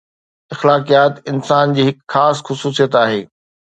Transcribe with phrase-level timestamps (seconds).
[0.55, 3.21] اخلاقيات انسان جي هڪ خاص خصوصيت آهي